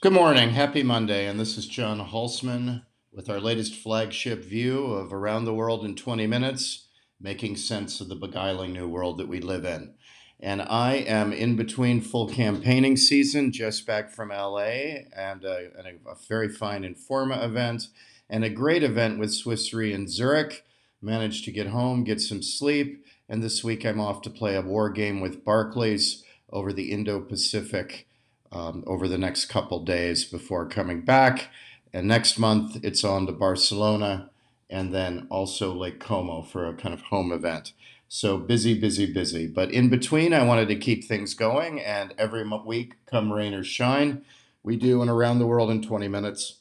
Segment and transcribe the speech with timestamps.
[0.00, 0.50] Good morning.
[0.50, 1.26] Happy Monday.
[1.26, 5.96] And this is John Hulsman with our latest flagship view of Around the World in
[5.96, 6.86] 20 Minutes,
[7.20, 9.94] making sense of the beguiling new world that we live in.
[10.38, 15.88] And I am in between full campaigning season, just back from LA, and a, and
[15.88, 17.88] a, a very fine Informa event,
[18.30, 20.64] and a great event with Swiss Re in Zurich.
[21.02, 24.62] Managed to get home, get some sleep, and this week I'm off to play a
[24.62, 26.22] war game with Barclays
[26.52, 28.07] over the Indo Pacific
[28.52, 31.48] um, over the next couple days before coming back.
[31.92, 34.30] And next month, it's on to Barcelona
[34.70, 37.72] and then also Lake Como for a kind of home event.
[38.08, 39.46] So busy, busy, busy.
[39.46, 41.80] But in between, I wanted to keep things going.
[41.80, 44.22] And every week, come rain or shine,
[44.62, 46.60] we do an around the world in 20 minutes.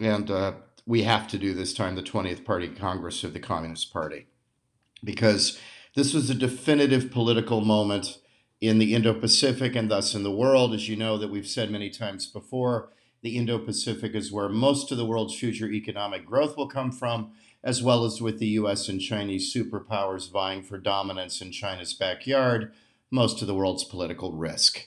[0.00, 0.52] And uh,
[0.86, 4.26] we have to do this time the 20th Party Congress of the Communist Party
[5.04, 5.58] because
[5.94, 8.18] this was a definitive political moment
[8.60, 10.74] in the Indo Pacific and thus in the world.
[10.74, 12.90] As you know, that we've said many times before,
[13.22, 17.32] the Indo Pacific is where most of the world's future economic growth will come from,
[17.62, 22.72] as well as with the US and Chinese superpowers vying for dominance in China's backyard,
[23.10, 24.86] most of the world's political risk.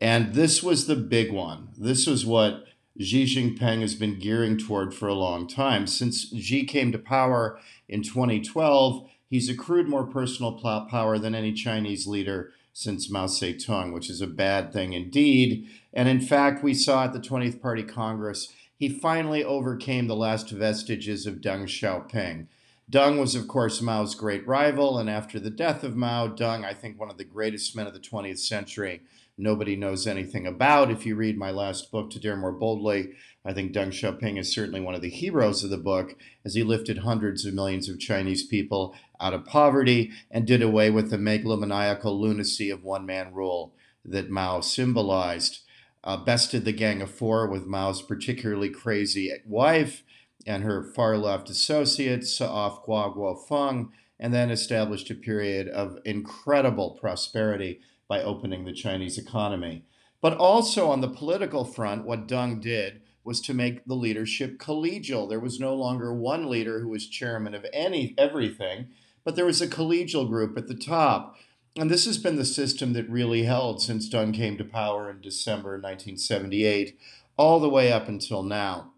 [0.00, 1.68] And this was the big one.
[1.76, 2.64] This was what
[2.98, 5.86] Xi Jinping has been gearing toward for a long time.
[5.86, 7.58] Since Xi came to power
[7.88, 14.08] in 2012, he's accrued more personal power than any Chinese leader since Mao Zedong, which
[14.08, 15.68] is a bad thing indeed.
[15.92, 20.50] And in fact, we saw at the 20th Party Congress, he finally overcame the last
[20.50, 22.46] vestiges of Deng Xiaoping.
[22.90, 26.74] Deng was, of course, Mao's great rival, and after the death of Mao, Deng, I
[26.74, 29.02] think one of the greatest men of the 20th century,
[29.40, 30.90] nobody knows anything about.
[30.90, 33.10] If you read my last book, To Dare More Boldly,
[33.44, 36.62] I think Deng Xiaoping is certainly one of the heroes of the book, as he
[36.62, 41.16] lifted hundreds of millions of Chinese people out of poverty and did away with the
[41.16, 43.74] megalomaniacal lunacy of one man rule
[44.04, 45.60] that Mao symbolized.
[46.02, 50.02] Uh, bested the Gang of Four with Mao's particularly crazy wife
[50.46, 56.92] and her far left associates, Sa'af Guo Guofeng, and then established a period of incredible
[57.00, 57.80] prosperity
[58.10, 59.84] by opening the Chinese economy.
[60.20, 65.26] But also on the political front, what Deng did was to make the leadership collegial.
[65.26, 68.88] There was no longer one leader who was chairman of any everything
[69.24, 71.36] but there was a collegial group at the top.
[71.76, 75.20] And this has been the system that really held since Deng came to power in
[75.20, 76.98] December 1978,
[77.36, 78.92] all the way up until now.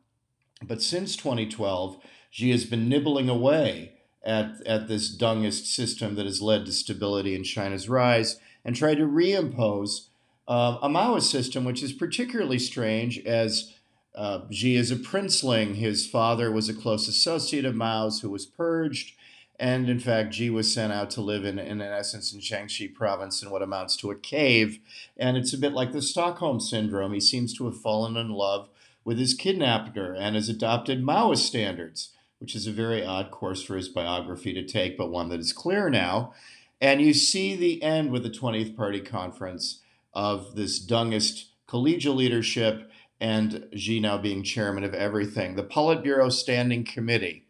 [0.62, 1.98] But since 2012,
[2.30, 3.92] Xi has been nibbling away
[4.24, 8.96] at, at this Dengist system that has led to stability in China's rise and tried
[8.96, 10.08] to reimpose
[10.48, 13.74] uh, a Maoist system, which is particularly strange as
[14.14, 15.76] uh, Xi is a princeling.
[15.76, 19.16] His father was a close associate of Mao's who was purged.
[19.58, 22.92] And in fact, Xi was sent out to live in, in, in essence, in Jiangxi
[22.92, 24.80] province in what amounts to a cave.
[25.16, 27.12] And it's a bit like the Stockholm syndrome.
[27.12, 28.68] He seems to have fallen in love
[29.04, 33.76] with his kidnapper and has adopted Maoist standards, which is a very odd course for
[33.76, 36.32] his biography to take, but one that is clear now.
[36.82, 39.80] And you see the end with the 20th Party Conference
[40.12, 45.56] of this Dengist collegial leadership and Xi now being chairman of everything.
[45.56, 47.46] The Politburo Standing Committee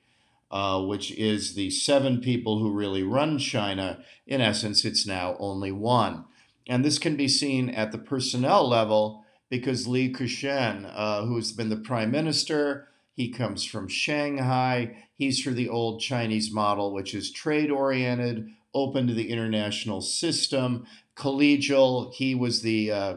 [0.53, 4.05] uh, which is the seven people who really run China.
[4.27, 6.27] In essence, it's now only one.
[6.69, 11.71] And this can be seen at the personnel level because Li Keqiang, uh, who's been
[11.71, 15.05] the prime minister, he comes from Shanghai.
[15.15, 20.87] He's for the old Chinese model, which is trade oriented, open to the international system,
[21.17, 22.13] collegial.
[22.15, 23.17] He was the uh,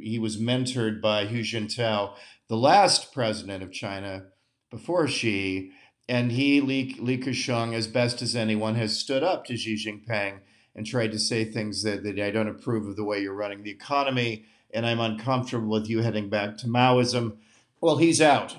[0.00, 2.14] he was mentored by Hu Jintao,
[2.48, 4.26] the last president of China
[4.70, 5.72] before Xi,
[6.08, 10.40] and he, Li, Li Keqiang, as best as anyone, has stood up to Xi Jinping
[10.74, 13.62] and tried to say things that, that I don't approve of the way you're running
[13.62, 17.38] the economy, and I'm uncomfortable with you heading back to Maoism.
[17.80, 18.56] Well, he's out.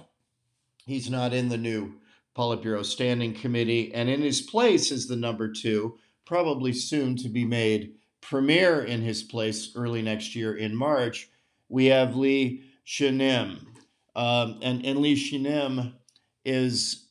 [0.85, 1.93] He's not in the new
[2.35, 7.45] Politburo Standing Committee, and in his place is the number two, probably soon to be
[7.45, 11.29] made premier in his place early next year in March.
[11.69, 13.65] We have Li Xianim.
[14.15, 15.93] Um, and, and Li Xianim
[16.43, 17.07] is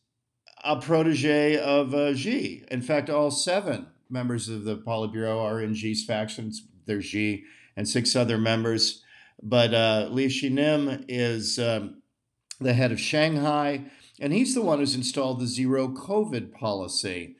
[0.65, 2.65] a protege of uh, Xi.
[2.71, 6.67] In fact, all seven members of the Politburo are in Xi's factions.
[6.87, 7.45] There's Xi
[7.77, 9.03] and six other members.
[9.43, 12.03] But uh, Li Xianim is um,
[12.61, 13.85] the head of Shanghai,
[14.21, 17.37] and he's the one who's installed the zero COVID policy,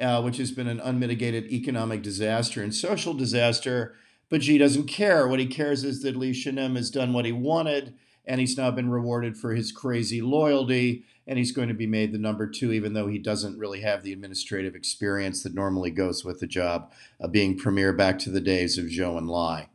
[0.00, 3.94] uh, which has been an unmitigated economic disaster and social disaster.
[4.28, 5.26] But Xi doesn't care.
[5.26, 7.94] What he cares is that Li Xianim has done what he wanted
[8.26, 12.12] and he's now been rewarded for his crazy loyalty and he's going to be made
[12.12, 16.24] the number two even though he doesn't really have the administrative experience that normally goes
[16.24, 19.66] with the job of being premier back to the days of zhou enlai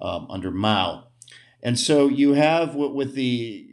[0.00, 1.04] um, under mao
[1.62, 3.66] And so you have with the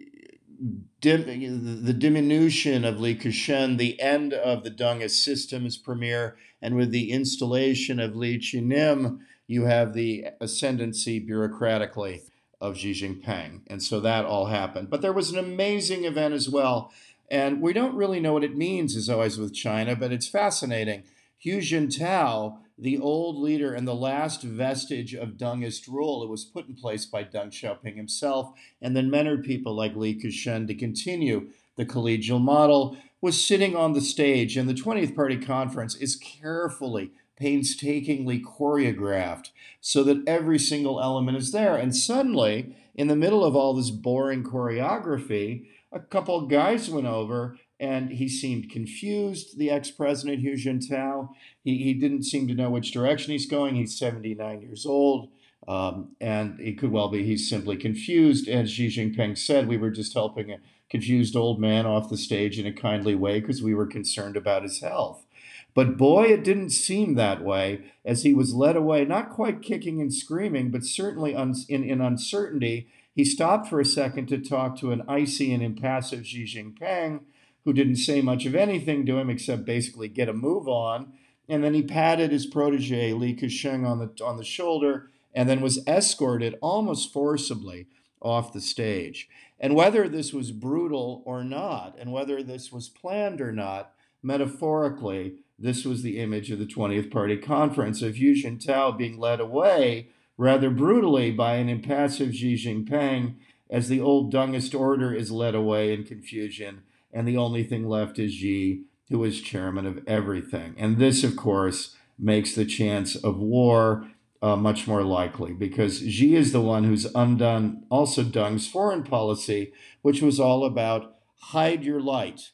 [1.02, 7.12] the diminution of Li Keqiang, the end of the Dengist systems premier, and with the
[7.12, 12.22] installation of Li Qinim, you have the ascendancy bureaucratically
[12.60, 13.62] of Xi Jinping.
[13.68, 14.90] And so that all happened.
[14.90, 16.92] But there was an amazing event as well.
[17.30, 21.04] And we don't really know what it means, as always with China, but it's fascinating.
[21.44, 26.68] Hu Jintao, the old leader and the last vestige of Dengist rule, it was put
[26.68, 31.50] in place by Deng Xiaoping himself, and then mentored people like Li Keqiang to continue
[31.76, 37.12] the collegial model, was sitting on the stage, and the 20th Party Conference is carefully
[37.36, 41.76] painstakingly choreographed so that every single element is there.
[41.76, 47.58] And suddenly, in the middle of all this boring choreography, a couple guys went over
[47.80, 51.30] and he seemed confused, the ex president Hu Jintao.
[51.64, 53.76] He, he didn't seem to know which direction he's going.
[53.76, 55.30] He's 79 years old.
[55.68, 58.48] Um, and it could well be he's simply confused.
[58.48, 60.60] As Xi Jinping said, we were just helping a
[60.90, 64.64] confused old man off the stage in a kindly way because we were concerned about
[64.64, 65.26] his health.
[65.74, 70.02] But boy, it didn't seem that way as he was led away, not quite kicking
[70.02, 72.88] and screaming, but certainly un- in, in uncertainty.
[73.14, 77.22] He stopped for a second to talk to an icy and impassive Xi Jinping,
[77.68, 81.12] who didn't say much of anything to him except basically get a move on.
[81.50, 85.60] And then he patted his protege, Li Keqiang, on the, on the shoulder and then
[85.60, 87.88] was escorted almost forcibly
[88.22, 89.28] off the stage.
[89.60, 93.92] And whether this was brutal or not, and whether this was planned or not,
[94.24, 99.42] metaphorically, this was the image of the 20th Party Conference of Hu Jintao being led
[99.42, 103.36] away rather brutally by an impassive Xi Jinping
[103.70, 106.84] as the old Dengist order is led away in confusion,
[107.18, 110.76] and the only thing left is Xi, who is chairman of everything.
[110.78, 114.08] And this, of course, makes the chance of war
[114.42, 119.74] uh, much more likely because Xi is the one who's undone also Deng's foreign policy,
[120.02, 122.52] which was all about hide your light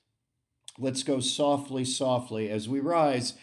[0.80, 3.34] let's go softly, softly as we rise.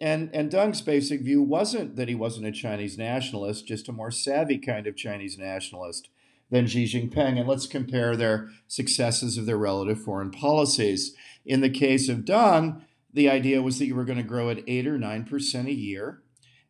[0.00, 4.10] And, and Deng's basic view wasn't that he wasn't a Chinese nationalist, just a more
[4.10, 6.08] savvy kind of Chinese nationalist
[6.50, 7.38] than Xi Jinping.
[7.38, 11.14] And let's compare their successes of their relative foreign policies.
[11.44, 14.62] In the case of Deng, the idea was that you were going to grow at
[14.66, 16.22] 8 or 9% a year.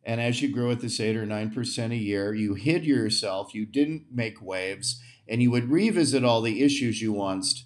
[0.03, 3.65] And as you grew at this 8 or 9% a year, you hid yourself, you
[3.65, 7.65] didn't make waves, and you would revisit all the issues you once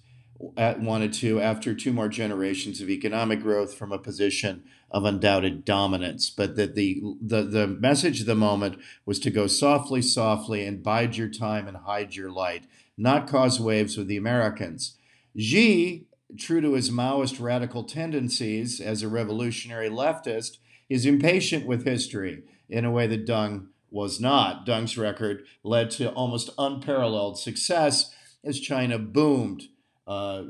[0.56, 4.64] at uh, wanted to after two more generations of economic growth from a position
[4.94, 9.48] of undoubted dominance but that the, the the message of the moment was to go
[9.48, 12.64] softly softly and bide your time and hide your light
[12.96, 14.96] not cause waves with the americans.
[15.36, 16.06] Xi
[16.38, 20.58] true to his maoist radical tendencies as a revolutionary leftist
[20.88, 24.64] is impatient with history in a way that deng was not.
[24.64, 28.14] Deng's record led to almost unparalleled success
[28.44, 29.64] as china boomed
[30.06, 30.44] uh,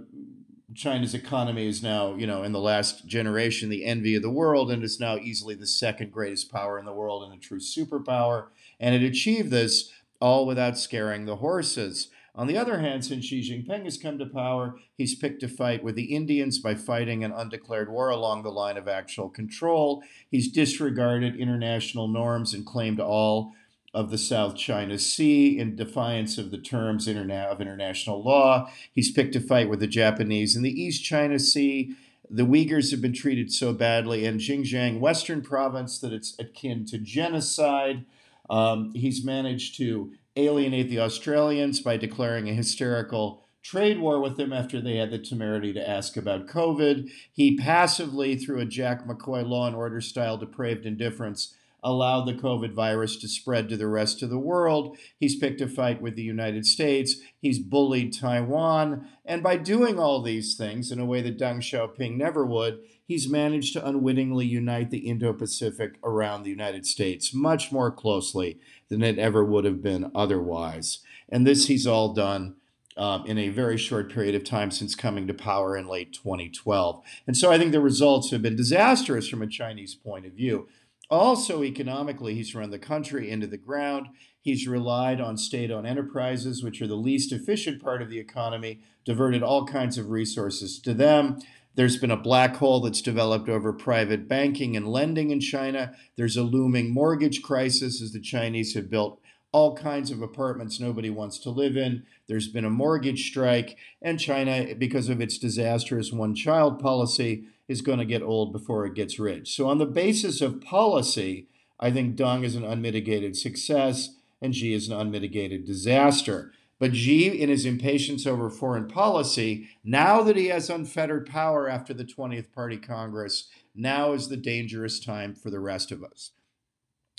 [0.75, 4.71] China's economy is now, you know, in the last generation, the envy of the world,
[4.71, 8.47] and is now easily the second greatest power in the world and a true superpower.
[8.81, 12.09] And it achieved this all without scaring the horses.
[12.37, 15.85] On the other hand, since Xi Jinping has come to power, he's picked a fight
[15.85, 20.03] with the Indians by fighting an undeclared war along the line of actual control.
[20.29, 23.53] He's disregarded international norms and claimed all
[23.95, 28.69] of the South China Sea in defiance of the terms interna- of international law.
[28.93, 31.95] He's picked a fight with the Japanese in the East China Sea.
[32.29, 36.99] The Uyghurs have been treated so badly in Xinjiang, Western province, that it's akin to
[36.99, 38.05] genocide.
[38.51, 44.53] Um, he's managed to alienate the Australians by declaring a hysterical trade war with them
[44.53, 47.11] after they had the temerity to ask about COVID.
[47.33, 52.73] He passively, through a Jack McCoy law and order style depraved indifference, allowed the COVID
[52.73, 54.97] virus to spread to the rest of the world.
[55.21, 57.17] He's picked a fight with the United States.
[57.39, 59.07] He's bullied Taiwan.
[59.25, 63.29] And by doing all these things in a way that Deng Xiaoping never would, he's
[63.29, 69.03] managed to unwittingly unite the Indo Pacific around the United States much more closely than
[69.03, 71.01] it ever would have been otherwise.
[71.29, 72.57] And this he's all done.
[72.97, 77.03] Um, in a very short period of time since coming to power in late 2012.
[77.27, 80.69] And so I think the results have been disastrous from a Chinese point of view.
[81.15, 84.09] Also, economically, he's run the country into the ground.
[84.41, 88.81] He's relied on state owned enterprises, which are the least efficient part of the economy,
[89.05, 91.39] diverted all kinds of resources to them.
[91.77, 95.95] There's been a black hole that's developed over private banking and lending in China.
[96.17, 99.21] There's a looming mortgage crisis as the Chinese have built
[99.55, 102.03] all kinds of apartments nobody wants to live in.
[102.27, 107.81] There's been a mortgage strike, and China, because of its disastrous one child policy, is
[107.81, 109.55] going to get old before it gets rich.
[109.55, 111.47] So, on the basis of policy,
[111.79, 116.53] I think Deng is an unmitigated success and Xi is an unmitigated disaster.
[116.81, 121.95] But Xi, in his impatience over foreign policy, now that he has unfettered power after
[121.95, 126.33] the 20th Party Congress, now is the dangerous time for the rest of us.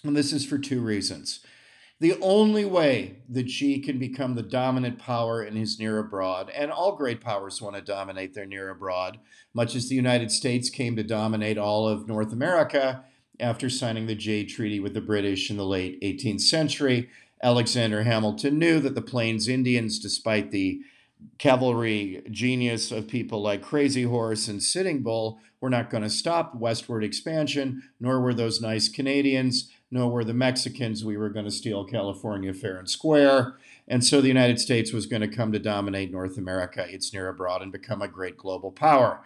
[0.04, 1.40] And this is for two reasons.
[2.02, 6.70] The only way that Xi can become the dominant power in his near abroad, and
[6.70, 9.18] all great powers want to dominate their near abroad,
[9.54, 13.06] much as the United States came to dominate all of North America
[13.40, 17.10] after signing the Jay Treaty with the British in the late 18th century.
[17.42, 20.82] Alexander Hamilton knew that the Plains Indians, despite the
[21.38, 26.56] cavalry genius of people like Crazy Horse and Sitting Bull, were not going to stop
[26.56, 31.06] westward expansion, nor were those nice Canadians nor were the Mexicans.
[31.06, 33.56] We were going to steal California fair and square.
[33.88, 37.30] And so the United States was going to come to dominate North America, its near
[37.30, 39.22] abroad, and become a great global power.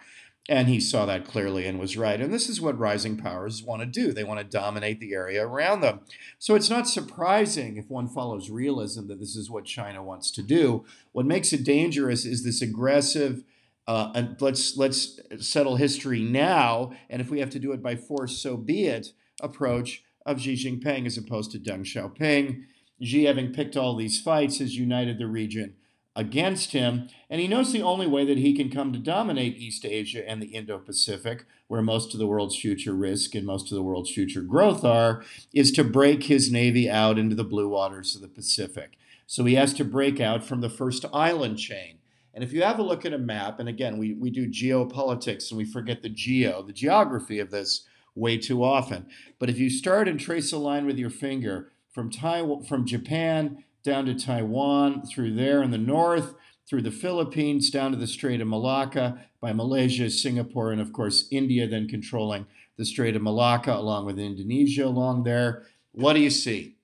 [0.48, 2.20] And he saw that clearly and was right.
[2.20, 4.12] And this is what rising powers want to do.
[4.12, 6.02] They want to dominate the area around them.
[6.38, 10.42] So it's not surprising if one follows realism that this is what China wants to
[10.42, 10.84] do.
[11.10, 13.42] What makes it dangerous is this aggressive,
[13.88, 16.92] uh, and let's let's settle history now.
[17.08, 19.08] And if we have to do it by force, so be it.
[19.42, 22.64] Approach of Xi Jinping as opposed to Deng Xiaoping.
[23.02, 25.74] Xi, having picked all these fights, has united the region
[26.16, 29.84] against him, and he knows the only way that he can come to dominate East
[29.84, 33.76] Asia and the Indo Pacific, where most of the world's future risk and most of
[33.76, 35.22] the world's future growth are,
[35.54, 38.98] is to break his navy out into the blue waters of the Pacific.
[39.26, 41.98] So he has to break out from the first island chain.
[42.34, 45.50] And if you have a look at a map, and again, we, we do geopolitics
[45.50, 49.06] and we forget the geo, the geography of this way too often.
[49.38, 53.64] But if you start and trace a line with your finger from Taiwan, from Japan
[53.82, 56.34] down to Taiwan, through there in the north,
[56.68, 61.26] through the Philippines, down to the Strait of Malacca, by Malaysia, Singapore, and of course
[61.30, 65.66] India, then controlling the Strait of Malacca along with Indonesia along there.
[65.92, 66.76] What do you see?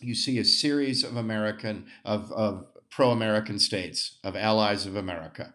[0.00, 5.54] You see a series of American, of, of pro American states, of allies of America.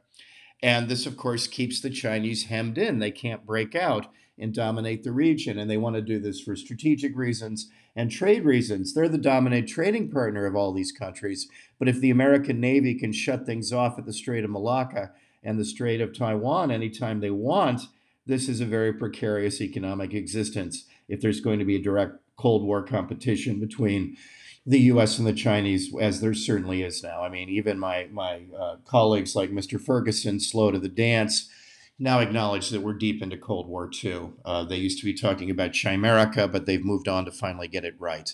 [0.61, 2.99] And this, of course, keeps the Chinese hemmed in.
[2.99, 5.57] They can't break out and dominate the region.
[5.57, 8.93] And they want to do this for strategic reasons and trade reasons.
[8.93, 11.47] They're the dominant trading partner of all these countries.
[11.79, 15.11] But if the American Navy can shut things off at the Strait of Malacca
[15.43, 17.83] and the Strait of Taiwan anytime they want,
[18.25, 22.63] this is a very precarious economic existence if there's going to be a direct Cold
[22.63, 24.17] War competition between
[24.65, 25.19] the U.S.
[25.19, 27.21] and the Chinese, as there certainly is now.
[27.21, 29.79] I mean, even my my uh, colleagues like Mr.
[29.79, 31.49] Ferguson, slow to the dance,
[31.97, 34.31] now acknowledge that we're deep into Cold War II.
[34.43, 37.85] Uh, they used to be talking about Chimerica, but they've moved on to finally get
[37.85, 38.33] it right.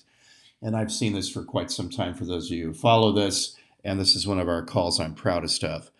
[0.61, 3.55] And I've seen this for quite some time for those of you who follow this,
[3.83, 5.91] and this is one of our calls I'm proudest of.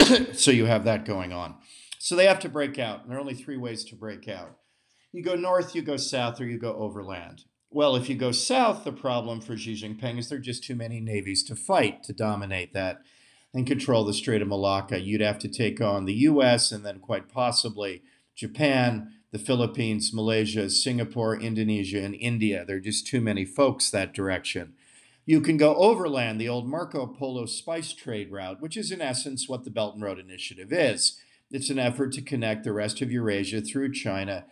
[0.32, 1.56] so you have that going on.
[1.98, 3.02] So they have to break out.
[3.02, 4.58] And there are only three ways to break out.
[5.12, 7.44] You go north, you go south, or you go overland.
[7.70, 10.76] Well, if you go south, the problem for Xi Jinping is there are just too
[10.76, 12.98] many navies to fight to dominate that
[13.54, 15.00] and control the Strait of Malacca.
[15.00, 18.02] You'd have to take on the US and then quite possibly
[18.34, 22.64] Japan, the Philippines, Malaysia, Singapore, Indonesia, and India.
[22.66, 24.74] There are just too many folks that direction.
[25.24, 29.48] You can go overland, the old Marco Polo spice trade route, which is in essence
[29.48, 31.20] what the Belt and Road Initiative is.
[31.50, 34.44] It's an effort to connect the rest of Eurasia through China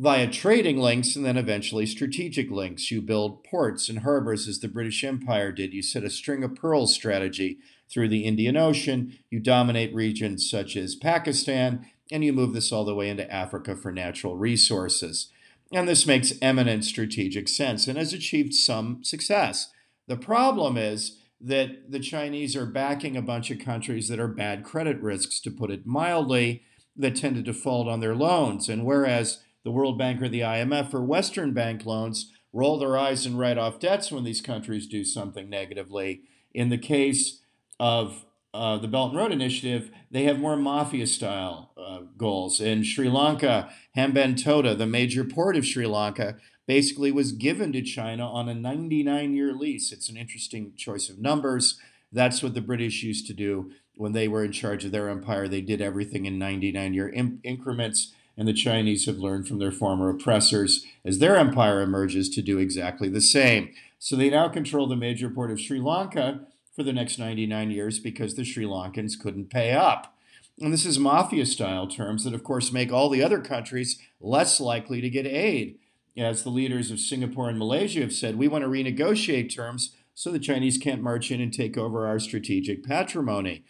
[0.00, 2.90] via trading links and then eventually strategic links.
[2.90, 5.74] You build ports and harbors as the British Empire did.
[5.74, 7.58] You set a string of pearls strategy
[7.92, 9.18] through the Indian Ocean.
[9.28, 13.76] You dominate regions such as Pakistan, and you move this all the way into Africa
[13.76, 15.30] for natural resources.
[15.70, 19.70] And this makes eminent strategic sense and has achieved some success.
[20.08, 24.64] The problem is that the Chinese are backing a bunch of countries that are bad
[24.64, 26.62] credit risks, to put it mildly,
[26.96, 28.70] that tend to default on their loans.
[28.70, 33.26] And whereas the World Bank or the IMF or Western bank loans roll their eyes
[33.26, 37.42] and write off debts when these countries do something negatively, in the case
[37.78, 42.60] of uh, the Belt and Road Initiative, they have more mafia style uh, goals.
[42.60, 46.36] In Sri Lanka, Hambantota, the major port of Sri Lanka,
[46.66, 49.92] basically was given to China on a 99 year lease.
[49.92, 51.78] It's an interesting choice of numbers.
[52.12, 55.46] That's what the British used to do when they were in charge of their empire.
[55.46, 59.70] They did everything in 99 year in- increments, and the Chinese have learned from their
[59.70, 63.70] former oppressors as their empire emerges to do exactly the same.
[63.98, 67.98] So they now control the major port of Sri Lanka for the next 99 years
[67.98, 70.16] because the Sri Lankans couldn't pay up.
[70.58, 74.58] And this is mafia style terms that, of course, make all the other countries less
[74.58, 75.78] likely to get aid.
[76.16, 80.32] As the leaders of Singapore and Malaysia have said, we want to renegotiate terms so
[80.32, 83.64] the Chinese can't march in and take over our strategic patrimony.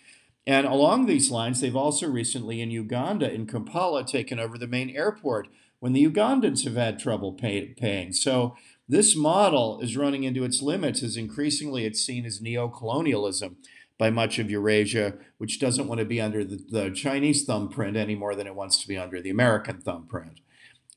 [0.50, 4.90] And along these lines, they've also recently in Uganda, in Kampala, taken over the main
[4.90, 5.46] airport
[5.78, 8.12] when the Ugandans have had trouble pay, paying.
[8.12, 8.56] So
[8.90, 13.58] This model is running into its limits as increasingly it's seen as neo-colonialism
[13.98, 18.16] by much of Eurasia, which doesn't want to be under the, the Chinese thumbprint any
[18.16, 20.40] more than it wants to be under the American thumbprint.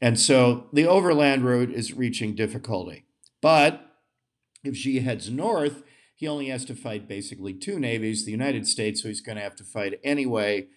[0.02, 3.06] And so the overland route is reaching difficulty.
[3.42, 4.00] But
[4.64, 5.84] if Xi heads north,
[6.15, 9.43] he only has to fight basically two navies the United States, so he's going to
[9.43, 10.67] have to fight anyway,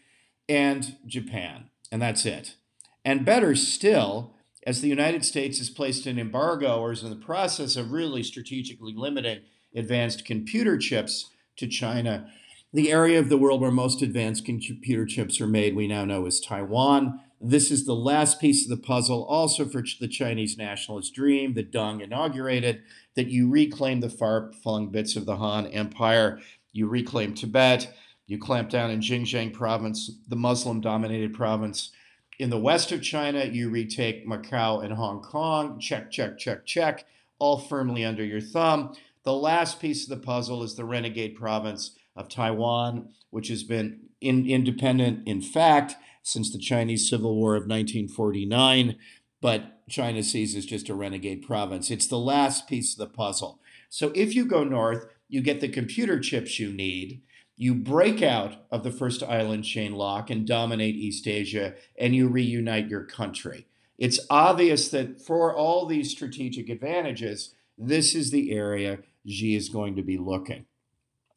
[0.49, 1.71] and Japan.
[1.93, 2.57] And that's it.
[3.05, 4.35] And better still,
[4.67, 8.23] as the United States has placed an embargo or is in the process of really
[8.23, 9.43] strategically limiting
[9.75, 12.29] advanced computer chips to China,
[12.73, 16.27] the area of the world where most advanced computer chips are made, we now know,
[16.27, 17.21] is Taiwan.
[17.41, 21.71] This is the last piece of the puzzle, also for the Chinese nationalist dream that
[21.71, 22.83] Deng inaugurated,
[23.15, 26.41] that you reclaim the far flung bits of the Han Empire,
[26.73, 27.93] you reclaim Tibet,
[28.27, 31.91] you clamp down in Xinjiang province, the Muslim dominated province
[32.39, 35.79] in the west of China, you retake Macau and Hong Kong.
[35.79, 37.07] Check, check, check, check.
[37.39, 38.95] All firmly under your thumb.
[39.25, 44.01] The last piece of the puzzle is the renegade province of Taiwan, which has been
[44.21, 45.95] in, independent in fact
[46.27, 48.97] since the Chinese Civil War of 1949,
[49.41, 51.91] but China sees as just a renegade province.
[51.91, 53.61] It's the last piece of the puzzle.
[53.89, 57.23] So if you go north, you get the computer chips you need
[57.57, 62.29] you break out of the first island chain lock and dominate East Asia, and you
[62.29, 63.67] reunite your country.
[63.99, 69.97] It's obvious that for all these strategic advantages, this is the area Xi is going
[69.97, 70.67] to be looking.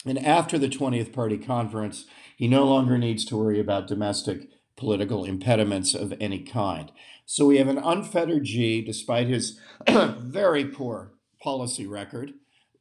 [0.06, 2.06] And after the 20th Party Conference,
[2.36, 6.92] he no longer needs to worry about domestic political impediments of any kind.
[7.26, 12.34] So we have an unfettered Xi, despite his very poor policy record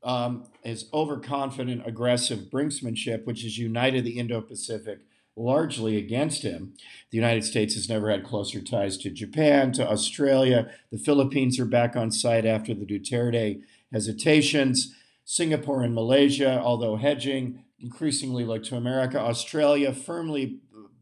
[0.03, 5.01] um, his overconfident, aggressive brinksmanship, which has united the Indo Pacific
[5.37, 6.75] largely against him.
[7.11, 10.71] The United States has never had closer ties to Japan, to Australia.
[10.91, 13.63] The Philippines are back on site after the Duterte
[13.93, 14.95] hesitations.
[15.25, 19.21] Singapore and Malaysia, although hedging, increasingly look to America.
[19.21, 20.59] Australia firmly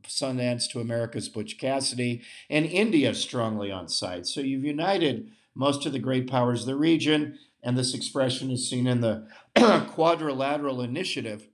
[0.09, 4.27] Sundance to America's Butch Cassidy, and India strongly on site.
[4.27, 8.71] So you've united most of the great powers of the region and this expression is
[8.71, 9.27] seen in the
[9.89, 11.49] Quadrilateral Initiative,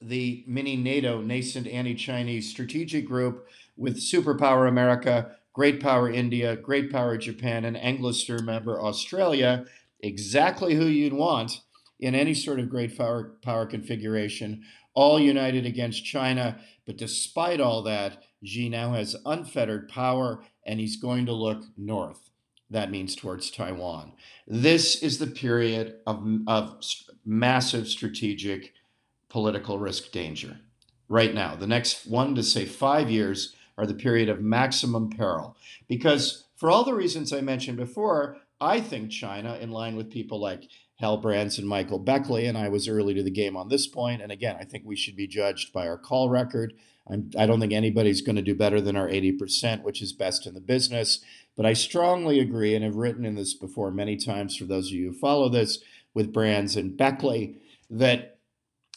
[0.00, 6.90] the mini NATO nascent anti Chinese strategic group with superpower America, great power India, great
[6.90, 9.66] power Japan, and Anglosphere member Australia,
[10.00, 11.60] exactly who you'd want
[11.98, 14.62] in any sort of great power, power configuration,
[14.94, 16.58] all united against China.
[16.86, 22.26] But despite all that, Xi now has unfettered power and he's going to look north
[22.70, 24.12] that means towards Taiwan.
[24.46, 26.82] This is the period of, of
[27.24, 28.72] massive strategic
[29.28, 30.58] political risk danger.
[31.08, 35.56] Right now, the next one to say five years are the period of maximum peril.
[35.86, 40.40] Because for all the reasons I mentioned before, I think China, in line with people
[40.40, 40.64] like
[40.96, 44.22] Hal Brands and Michael Beckley, and I was early to the game on this point.
[44.22, 46.72] And again, I think we should be judged by our call record.
[47.08, 50.12] I'm, I do not think anybody's going to do better than our 80%, which is
[50.12, 51.20] best in the business.
[51.56, 54.94] But I strongly agree, and have written in this before many times for those of
[54.94, 55.78] you who follow this
[56.14, 57.56] with Brands and Beckley,
[57.90, 58.38] that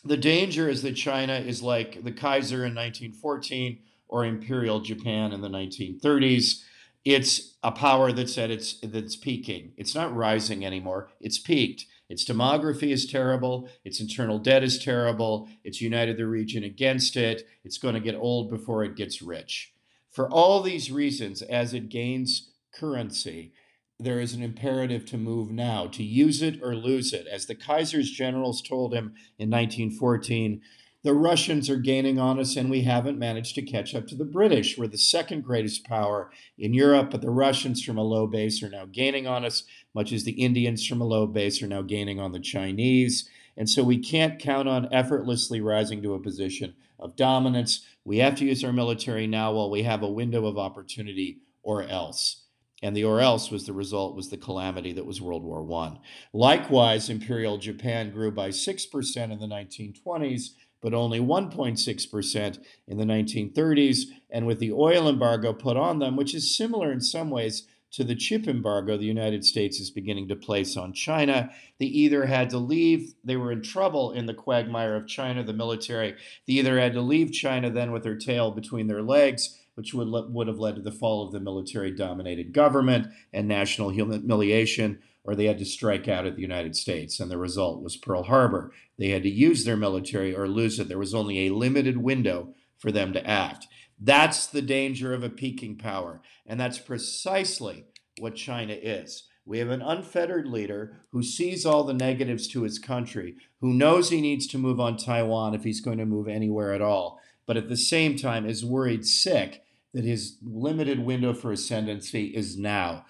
[0.03, 5.41] the danger is that China is like the Kaiser in 1914 or Imperial Japan in
[5.41, 6.63] the 1930s.
[7.05, 9.73] It's a power that's at its that's peaking.
[9.77, 11.09] It's not rising anymore.
[11.19, 11.85] It's peaked.
[12.09, 13.69] Its demography is terrible.
[13.85, 15.47] Its internal debt is terrible.
[15.63, 17.47] It's united the region against it.
[17.63, 19.73] It's going to get old before it gets rich.
[20.09, 23.53] For all these reasons, as it gains currency,
[23.99, 27.27] there is an imperative to move now, to use it or lose it.
[27.27, 30.61] As the Kaiser's generals told him in 1914,
[31.03, 34.25] the Russians are gaining on us, and we haven't managed to catch up to the
[34.25, 34.77] British.
[34.77, 38.69] We're the second greatest power in Europe, but the Russians from a low base are
[38.69, 39.63] now gaining on us,
[39.95, 43.29] much as the Indians from a low base are now gaining on the Chinese.
[43.55, 47.85] And so we can't count on effortlessly rising to a position of dominance.
[48.03, 51.83] We have to use our military now while we have a window of opportunity, or
[51.83, 52.45] else.
[52.81, 55.99] And the or else was the result was the calamity that was World War I.
[56.33, 64.03] Likewise, Imperial Japan grew by 6% in the 1920s, but only 1.6% in the 1930s.
[64.29, 68.03] And with the oil embargo put on them, which is similar in some ways to
[68.03, 71.49] the chip embargo the United States is beginning to place on China.
[71.79, 75.53] They either had to leave, they were in trouble in the quagmire of China, the
[75.53, 76.15] military.
[76.47, 80.07] They either had to leave China then with their tail between their legs, which would,
[80.09, 85.35] would have led to the fall of the military dominated government and national humiliation, or
[85.35, 87.19] they had to strike out at the United States.
[87.19, 88.71] And the result was Pearl Harbor.
[88.97, 90.87] They had to use their military or lose it.
[90.87, 93.67] There was only a limited window for them to act.
[93.99, 96.23] That's the danger of a peaking power.
[96.47, 97.85] And that's precisely
[98.17, 99.27] what China is.
[99.45, 104.09] We have an unfettered leader who sees all the negatives to his country, who knows
[104.09, 107.55] he needs to move on Taiwan if he's going to move anywhere at all, but
[107.55, 109.61] at the same time is worried sick
[109.93, 113.05] that his limited window for ascendancy is now.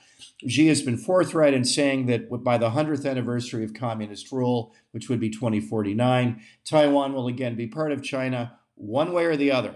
[0.47, 5.09] Xi has been forthright in saying that by the 100th anniversary of communist rule, which
[5.09, 9.75] would be 2049, Taiwan will again be part of China one way or the other.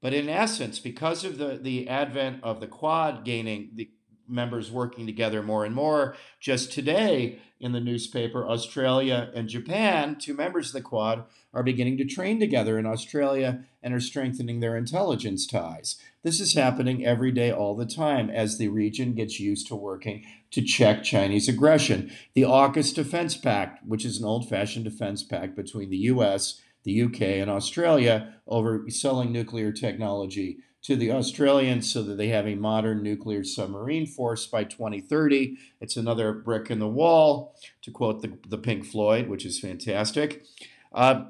[0.00, 3.90] But in essence, because of the, the advent of the Quad gaining the
[4.28, 10.34] members working together more and more, just today in the newspaper, Australia and Japan, two
[10.34, 14.76] members of the Quad, are beginning to train together in Australia and are strengthening their
[14.76, 15.96] intelligence ties.
[16.22, 20.24] This is happening every day, all the time, as the region gets used to working
[20.50, 22.10] to check Chinese aggression.
[22.34, 27.02] The AUKUS Defense Pact, which is an old fashioned defense pact between the US the
[27.02, 32.54] UK, and Australia over selling nuclear technology to the Australians so that they have a
[32.54, 35.58] modern nuclear submarine force by 2030.
[35.80, 40.44] It's another brick in the wall, to quote the, the Pink Floyd, which is fantastic.
[40.92, 41.24] Uh,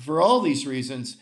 [0.00, 1.18] for all these reasons,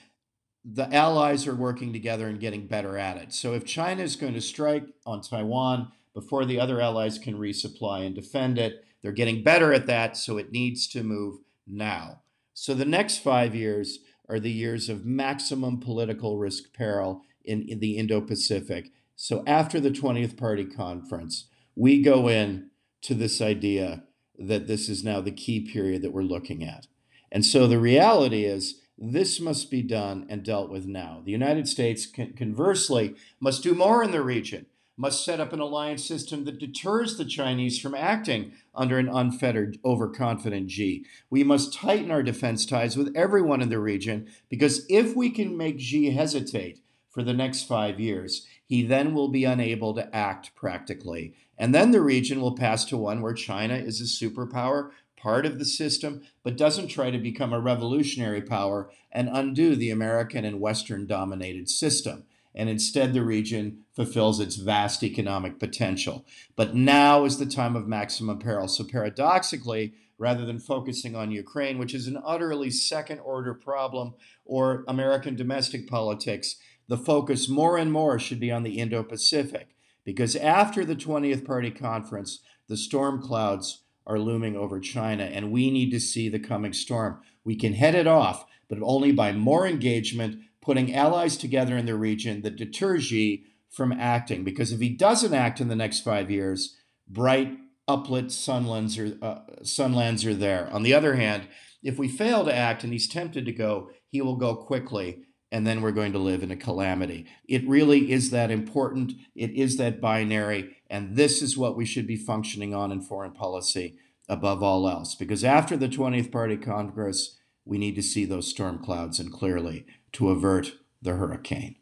[0.65, 3.33] the allies are working together and getting better at it.
[3.33, 8.07] So if China is going to strike on Taiwan before the other allies can resupply
[8.07, 12.21] and defend it, they're getting better at that, so it needs to move now.
[12.55, 13.99] So the next five years
[14.29, 18.91] are the years of maximum political risk peril in, in the Indo Pacific.
[19.15, 22.71] So after the 20th Party Conference, we go in
[23.03, 24.05] to this idea
[24.39, 26.87] that this is now the key period that we're looking at.
[27.33, 31.23] And so the reality is this must be done and dealt with now.
[31.25, 36.05] The United States, conversely, must do more in the region must set up an alliance
[36.05, 41.05] system that deters the Chinese from acting under an unfettered, overconfident Xi.
[41.29, 45.57] We must tighten our defense ties with everyone in the region because if we can
[45.57, 46.81] make Xi hesitate
[47.17, 51.33] for the next five years, he then will be unable to act practically.
[51.57, 55.59] And then the region will pass to one where China is a superpower, part of
[55.59, 60.61] the system, but doesn't try to become a revolutionary power and undo the American and
[60.61, 62.25] Western dominated system
[62.55, 66.25] and instead the region fulfills its vast economic potential.
[66.57, 68.67] But now is the time of maximum peril.
[68.67, 74.15] So, paradoxically, rather than focusing on Ukraine, which is an utterly second order problem,
[74.47, 76.57] or American domestic politics,
[76.89, 79.69] the focus more and more should be on the Indo Pacific.
[80.05, 85.71] Because after the 20th Party Conference, the storm clouds are looming over China, and we
[85.71, 87.21] need to see the coming storm.
[87.45, 91.97] We can head it off, but only by more engagement putting allies together in the
[91.97, 94.45] region that deters Xi from acting.
[94.45, 96.77] Because if he doesn't act in the next five years,
[97.09, 97.57] bright,
[97.89, 100.69] uplit sunlands are, uh, sunlands are there.
[100.73, 101.47] On the other hand,
[101.83, 105.67] if we fail to act and he's tempted to go, he will go quickly, and
[105.67, 107.27] then we're going to live in a calamity.
[107.49, 109.15] It really is that important.
[109.35, 113.33] It is that binary, and this is what we should be functioning on in foreign
[113.33, 113.97] policy
[114.29, 115.15] above all else.
[115.15, 119.87] Because after the 20th Party Congress, we need to see those storm clouds and clearly
[120.13, 121.77] to avert the hurricane.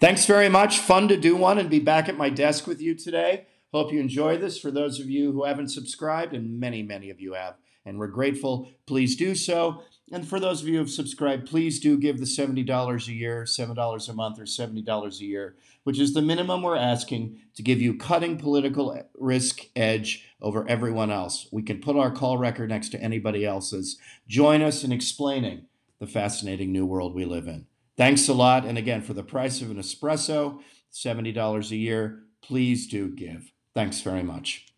[0.00, 0.78] Thanks very much.
[0.78, 3.46] Fun to do one and be back at my desk with you today.
[3.72, 4.58] Hope you enjoy this.
[4.58, 8.06] For those of you who haven't subscribed, and many, many of you have, and we're
[8.06, 9.82] grateful, please do so.
[10.12, 13.44] And for those of you who have subscribed, please do give the $70 a year,
[13.44, 17.80] $7 a month, or $70 a year, which is the minimum we're asking to give
[17.80, 21.48] you cutting political risk edge over everyone else.
[21.50, 23.98] We can put our call record next to anybody else's.
[24.28, 25.66] Join us in explaining
[26.00, 27.66] the fascinating new world we live in.
[27.96, 28.66] Thanks a lot.
[28.66, 30.60] And again, for the price of an espresso,
[30.92, 33.52] $70 a year, please do give.
[33.72, 34.73] Thanks very much.